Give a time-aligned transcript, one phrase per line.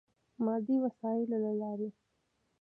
[0.45, 1.89] مادي وسایلو له لارې.